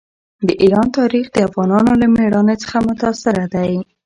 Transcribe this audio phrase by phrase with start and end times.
[0.47, 3.71] د ایران تاریخ د افغانانو له مېړانې څخه متاثره دی.